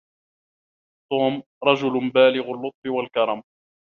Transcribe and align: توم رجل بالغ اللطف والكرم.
توم 1.11 1.43
رجل 1.63 2.09
بالغ 2.13 2.45
اللطف 2.49 2.81
والكرم. 2.87 3.43